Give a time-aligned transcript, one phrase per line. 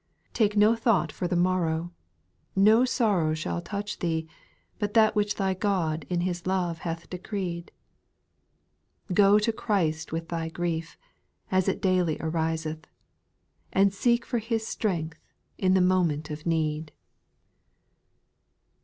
[0.29, 0.29] 2.
[0.29, 1.91] I Take no thought for the morrow*"
[2.55, 4.27] no sor row shall touch thee,
[4.79, 7.71] But that which thy God in His love hath decreed;
[9.13, 10.97] Go to Christ with thy grief—
[11.51, 12.87] as it daily ariseth.
[13.71, 15.19] And seek for His strength
[15.59, 16.93] in the moment of need.